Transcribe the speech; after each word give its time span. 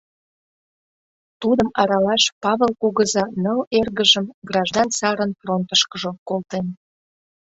Тудым 1.41 1.69
аралаш 1.81 2.23
Павыл 2.43 2.71
кугыза 2.81 3.25
ныл 3.43 3.59
эргыжым 3.79 4.25
граждан 4.49 4.87
сарын 4.99 5.31
фронтышкыжо 5.41 6.11
колтен. 6.27 6.65